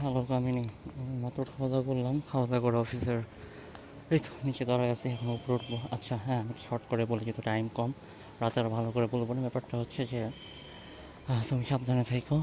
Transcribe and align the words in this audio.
Hello, 0.00 0.22
কামিনী। 0.30 0.64
মাত্র 1.22 1.38
খাওয়া 1.50 1.68
দাওয়া 1.72 1.84
করলাম। 1.88 2.16
খাওয়া 2.30 2.46
দাওয়া 2.50 2.62
করে 2.64 2.76
অফিসের 2.84 3.20
এই 4.14 4.20
তো, 4.24 4.30
নিচে 4.46 4.62
দাঁড়ায় 4.70 4.90
আছি, 4.94 5.06
এখন 5.14 5.28
উপরে 5.36 5.52
উঠবো। 5.58 5.76
আচ্ছা 5.94 6.14
হ্যাঁ 6.24 6.40
আমি 6.42 6.52
শর্ট 6.66 6.82
করে 6.90 7.02
বলি 7.10 7.22
যেহেতু 7.26 7.42
টাইম 7.48 7.64
কম, 7.78 7.90
রাতে 8.42 8.56
আর 8.62 8.66
ভালো 8.76 8.88
করে 8.94 9.06
বলব 9.14 9.28
না। 9.36 9.40
ব্যাপারটা 9.46 9.74
হচ্ছে 9.80 10.00
যে 10.12 10.20
তুমি 11.48 11.64
সাবধানে 11.70 12.04
থেকো 12.12 12.36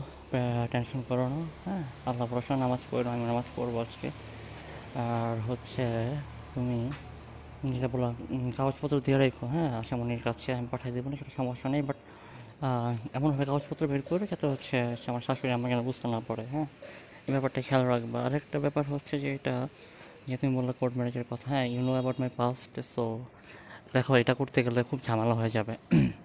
টেনশন 0.71 1.02
করো 1.10 1.26
না 1.33 1.39
হ্যাঁ? 1.65 1.83
আল্লাহ 2.10 2.26
পড়াশোনা 2.31 2.58
নামাজ 2.65 2.81
পড়ো 2.90 3.08
আমি 3.15 3.26
নামাজ 3.31 3.47
পড়ব 3.56 3.76
আজকে। 3.85 4.10
আর 5.06 5.35
হচ্ছে, 5.49 5.85
তুমি 6.56 6.78
যেটা 7.74 7.87
বললাম 7.94 8.13
কাগজপত্র 8.58 8.96
দিয়ে 9.06 9.17
রেখো 9.24 9.46
হ্যাঁ? 9.53 9.69
আশামনির 9.81 10.22
কাছে 10.28 10.49
আমি 10.58 10.67
পাঠিয়ে 10.74 10.94
দেবো 10.96 11.08
না, 11.10 11.15
সেটা 11.19 11.31
সমস্যা 11.40 11.67
নেই 11.74 11.83
বাট 11.90 11.97
এমনভাবে 13.17 13.46
কাগজপত্র 13.49 13.83
বের 13.92 14.01
করে, 14.10 14.24
যাতে 14.31 14.46
হচ্ছে, 14.51 14.76
আমার 15.12 15.24
শাশুড়ি 15.28 15.49
যেন 15.72 15.81
বুঝতে 15.90 16.05
না 16.13 16.20
পারে 16.30 16.45
হ্যাঁ? 16.55 16.70
ব্যাপারটা 17.34 17.59
খেয়াল 17.67 17.84
রাখবা। 17.94 18.20
আরেকটা 18.27 18.58
ব্যাপার 18.66 18.84
হচ্ছে 18.94 19.13
যে 19.23 19.30
এটা 19.38 19.55
যে 20.30 20.36
তুমি 20.41 20.52
বললে 20.58 20.72
কোর্ট 20.80 20.94
ম্যারেজের 20.98 21.26
কথা 21.31 21.48
হ্যাঁ 21.54 21.66
you 21.73 21.81
know 21.88 21.91
about 21.98 22.17
my 22.22 22.30
past 22.40 22.72
so 22.94 23.04
দেখো 23.95 24.12
এটা 24.22 24.34
করতে 24.40 24.59
গেলে 24.66 24.80
খুব 24.90 25.00
ঝামেলা 25.08 25.34
হয়ে 25.40 25.52
যাবে। 25.58 25.73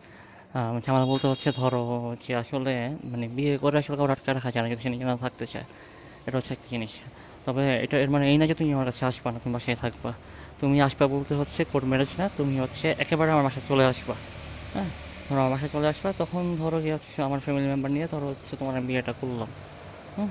ঝামেলা 0.85 1.07
বলতে 1.13 1.27
হচ্ছে 1.33 1.49
ধরো 1.61 1.83
যে 2.25 2.33
আসলে 2.43 2.75
মানে 3.11 3.27
বিয়ে 3.37 3.53
করে 3.65 3.77
আসলে 3.83 3.97
কাউকে 3.99 4.13
আটকে 4.17 4.31
রাখা 4.39 4.51
যায় 4.55 4.63
না, 4.65 4.69
যদি 4.73 4.83
সে 4.85 4.89
নিজে 4.95 5.07
না 5.11 5.15
থাকতে 5.25 5.45
চায়। 5.53 5.67
এটা 6.27 6.37
হচ্ছে 6.39 6.53
একটা 6.57 6.69
জিনিস। 6.73 6.93
তবে 7.47 7.63
এটা 7.85 7.97
এর 8.05 8.11
মানে 8.15 8.25
এই 8.33 8.37
না 8.41 8.45
যে 8.51 8.55
তুমি 8.61 8.71
আমার 8.77 8.87
কাছে 8.91 9.03
আসবা 9.11 9.29
না, 9.35 9.39
তুমি 9.43 9.53
বাসায় 9.57 9.77
থাকবা। 9.85 10.11
তুমি 10.61 10.77
আসবা 10.87 11.05
বলতে 11.15 11.33
হচ্ছে 11.41 11.61
কোর্ট 11.73 11.85
ম্যারেজ 11.91 12.11
না, 12.21 12.25
তুমি 12.39 12.55
হচ্ছে 12.65 12.87
একেবারে 13.05 13.31
আমার 13.35 13.45
বাসায় 13.49 13.65
চলে 13.71 13.85
আসবা। 13.93 14.15
হ্যাঁ? 14.75 14.91
ধরো 15.27 15.39
আমার 15.43 15.51
বাসায় 15.55 15.71
চলে 15.75 15.87
আসবা 15.93 16.09
তখন 16.23 16.43
ধরো 16.63 16.79
কি 16.85 16.91
হচ্ছে 16.97 17.19
আমার 17.29 17.41
ফ্যামিলি 17.45 17.67
মেম্বার 17.73 17.91
নিয়ে 17.97 18.07
ধরো 18.13 18.27
হচ্ছে 18.33 18.53
তোমার 18.61 18.75
বিয়েটা 18.89 19.13
করলাম। 19.21 19.51
হুম? 20.17 20.31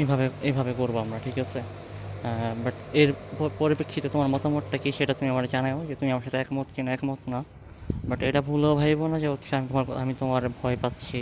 এইভাবে 0.00 0.24
এইভাবে 0.48 0.72
করব 0.80 0.94
আমরা, 1.04 1.18
ঠিক 1.26 1.36
আছে? 1.44 1.60
বাট 2.64 2.76
এর 3.00 3.10
পরিপ্রেক্ষিতে 3.60 4.08
তোমার 4.14 4.28
মতামতটা 4.34 4.76
কী 4.82 4.90
সেটা 4.98 5.12
তুমি 5.18 5.28
আমার 5.34 5.44
জানাও 5.54 5.78
যে 5.88 5.94
তুমি 6.00 6.10
আমার 6.14 6.24
সাথে 6.26 6.38
একমত 6.44 6.68
কিনা, 6.74 6.90
একমত 6.96 7.20
না। 7.32 7.40
বাট 8.08 8.20
এটা 8.28 8.40
ভুলেও 8.48 8.72
ভাইবো 8.80 9.04
না 9.12 9.16
যে 9.24 9.28
হচ্ছে 9.34 9.50
আমি 9.58 9.66
তোমার 9.70 9.84
আমি 10.02 10.12
তোমার 10.20 10.42
ভয় 10.60 10.76
পাচ্ছি 10.82 11.20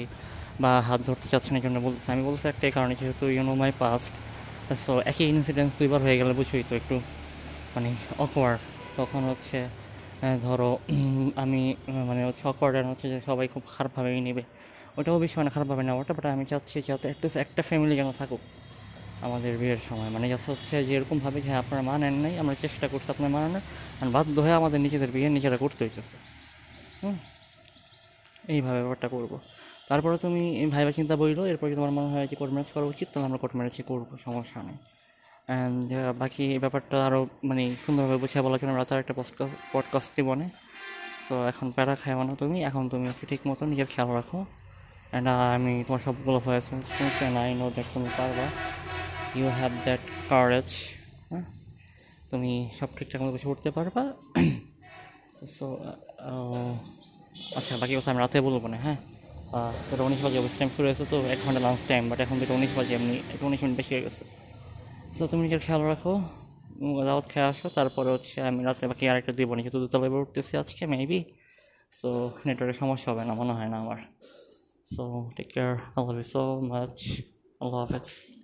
বা 0.63 0.71
হাত 0.89 1.01
ধরতে 1.09 1.27
চাচ্ছি 1.33 1.51
না 1.55 1.59
জন্য 1.65 1.77
বলতেছি। 1.87 2.09
আমি 2.15 2.23
বলছি 2.29 2.45
একটাই 2.53 2.73
কারণে, 2.77 2.95
যেহেতু 3.01 3.25
you know 3.37 3.53
my 3.61 3.73
past 3.83 4.13
so 4.85 4.93
একই 5.11 5.27
ইনসিডেন্ট 5.35 5.71
দুইবার 5.79 6.01
হয়ে 6.07 6.17
গেলে 6.21 6.33
বুঝছোই 6.39 6.65
তো 6.69 6.75
একটু 6.81 6.97
মানে 7.75 7.89
অকওয়ার্ড 8.25 8.61
তখন 8.99 9.23
হচ্ছে 9.31 9.59
ধরো 10.45 10.71
আমি 11.43 11.63
মানে 12.09 12.21
হচ্ছে 12.29 12.45
অকওয়ার্ড 12.53 12.87
হচ্ছে 12.93 13.07
যে 13.13 13.19
সবাই 13.29 13.47
খুব 13.55 13.63
খারাপভাবেই 13.75 14.21
নেবে। 14.29 14.43
ওটাও 14.99 15.19
বেশি 15.19 15.35
মানে 15.37 15.51
খারাপভাবে 15.51 15.83
না, 15.83 15.95
ওটা 15.95 16.13
বাট 16.15 16.27
আমি 16.27 16.45
চাচ্ছি 16.45 16.83
যাতে 16.87 17.09
একটা 17.09 17.41
একটা 17.41 17.63
ফ্যামিলি 17.63 17.97
যেন 17.97 18.13
থাকুক 18.19 18.41
আমাদের 19.23 19.59
বিয়ের 19.59 19.77
সময়। 19.89 20.09
মানে 20.09 20.29
যাতে 20.29 20.51
হচ্ছে 20.53 20.85
যে 20.85 20.97
এরকমভাবে 20.97 21.41
যে 21.41 21.55
আপনারা 21.55 21.83
মানেন 21.83 22.15
নাই, 22.15 22.39
আমরা 22.39 22.55
চেষ্টা 22.55 22.89
করছি 22.89 23.11
আপনার 23.11 23.31
মানানোর 23.31 23.61
আর 24.03 24.09
বাধ্য 24.11 24.41
হয়ে 24.41 24.53
আমাদের 24.53 24.81
নিজেদের 24.81 25.11
বিয়ে 25.11 25.29
নিজেরা 25.29 25.57
করতে 25.57 25.85
হইতেছে। 25.85 26.17
হুম? 27.03 27.17
এইভাবে 28.49 28.79
ব্যাপারটা 28.79 29.09
করব। 29.09 29.39
তারপরে 29.89 30.19
তুমি 30.19 30.67
ভাইবা 30.67 30.93
চিন্তা 30.93 31.17
বইলো, 31.17 31.47
এরপর 31.47 31.75
তোমার 31.75 31.91
মনে 31.91 32.09
হয় 32.09 32.27
যে 32.27 32.37
কোর্ট 32.37 32.53
ম্যারেজ 32.53 32.73
করা 32.75 32.85
উচিত, 32.85 33.09
তাহলে 33.13 33.27
আমরা 33.27 33.39
কোর্ট 33.39 33.57
ম্যারেজই 33.57 33.83
করব, 33.83 34.17
সমস্যা 34.25 34.63
নেই। 34.63 34.77
অ্যান্ড 35.47 36.19
বাকি 36.19 36.45
এই 36.53 36.59
ব্যাপারটা 36.59 37.07
আরও 37.07 37.27
মানে 37.45 37.77
সুন্দরভাবে 37.87 38.17
বুঝিয়ে 38.17 38.43
বলার 38.45 38.59
জন্য 38.63 38.73
রাতার 38.73 38.99
একটা 38.99 39.15
পডকাস্ট 39.17 39.57
পডকাস্টই 39.73 40.23
বনে 40.23 40.49
সো 41.29 41.47
এখন 41.47 41.71
প্যারা 41.71 41.95
খায় 41.95 42.17
মানে 42.17 42.37
তুমি, 42.37 42.65
এখন 42.65 42.89
তুমি 42.89 43.07
ঠিক 43.29 43.41
মতো 43.47 43.67
নিজের 43.67 43.87
খেয়াল 43.87 44.11
রাখো। 44.15 44.45
অ্যান্ড 45.11 45.27
আমি 45.57 45.73
তোমার 45.87 46.03
সবগুলো 46.07 46.39
ভয়েস 46.47 46.65
শুনছি 46.97 47.23
আই 47.43 47.51
নো 47.61 47.67
দ্যাট 47.77 47.87
তুমি 47.95 48.11
পারবা। 48.19 48.47
ইউ 49.39 49.47
হ্যাভ 49.59 49.73
দ্যাট 49.87 50.03
কারেজ 50.31 50.69
হ্যাঁ? 51.31 51.45
তুমি 52.31 52.53
সব 52.79 52.89
ঠিকঠাক 52.97 53.21
মতো 53.23 53.33
কিছু 53.37 53.47
করতে 53.53 53.69
পারবা। 53.77 54.03
সো 55.57 55.67
আচ্ছা 57.59 57.73
বাকি 57.81 57.93
কথা 57.99 58.09
আমি 58.13 58.21
রাতে 58.25 58.37
বলব 58.49 58.65
না 58.73 58.79
হ্যাঁ? 58.87 58.99
দুটো 59.89 60.03
উনিশ 60.09 60.21
বাজে 60.25 60.37
অফিস 60.41 60.55
টাইম 60.59 60.71
শুরু 60.75 60.87
হয়েছে, 60.89 61.05
তো 61.13 61.17
এক 61.35 61.39
ঘণ্টা 61.45 61.61
লাঞ্চ 61.67 61.81
টাইম 61.91 62.03
বাট 62.11 62.19
এখন 62.25 62.37
দুটো 62.41 62.53
উনিশ 62.59 62.73
বাজে, 62.79 62.93
এমনি 62.99 63.15
একটু 63.33 63.45
উনিশ 63.49 63.61
মিনিট 63.63 63.77
বেশি 63.81 63.93
হয়ে 63.95 64.05
গেছে। 64.07 64.23
সো 65.17 65.23
তুমি 65.31 65.41
নিজের 65.47 65.61
খেয়াল 65.67 65.83
রাখো 65.93 66.13
দাওয়াত 67.09 67.27
খেয়ে 67.33 67.47
আসো, 67.53 67.67
তারপরে 67.77 68.09
হচ্ছে 68.15 68.37
আমি 68.51 68.61
রাতে 68.69 68.85
বাকি 68.91 69.05
আরেকটা 69.11 69.33
দেবো 69.39 69.53
না 69.57 69.61
যেহেতু 69.65 69.79
দুতলায় 69.85 70.11
উঠতেছি 70.25 70.53
আজকে 70.63 70.83
মেবি 70.93 71.21
সো 71.99 72.09
নেটওয়ার্কের 72.47 72.79
সমস্যা 72.83 73.09
হবে 73.11 73.23
না, 73.29 73.33
মনে 73.41 73.53
হয় 73.59 73.69
না 73.73 73.77
আমার। 73.85 73.99
So 74.87 75.31
take 75.37 75.53
care. 75.53 75.83
I 75.97 76.01
love 76.01 76.17
you 76.17 76.23
so 76.23 76.63
much. 76.63 77.23
I 77.61 77.67
love 77.67 77.93
it. 77.93 78.36